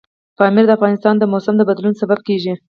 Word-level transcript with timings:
پامیر 0.37 0.65
د 0.67 0.71
افغانستان 0.77 1.15
د 1.17 1.23
موسم 1.31 1.55
د 1.57 1.61
بدلون 1.69 1.93
سبب 2.01 2.19
کېږي. 2.27 2.53